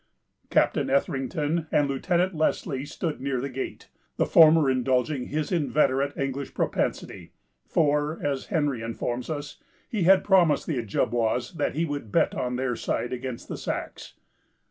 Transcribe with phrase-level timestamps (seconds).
[0.49, 6.55] Captain Etherington and Lieutenant Leslie stood near the gate, the former indulging his inveterate English
[6.55, 7.33] propensity;
[7.67, 12.55] for, as Henry informs us, he had promised the Ojibwas that he would bet on
[12.55, 14.15] their side against the Sacs.